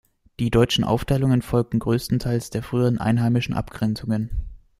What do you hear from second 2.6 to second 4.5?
früheren einheimischen Abgrenzungen.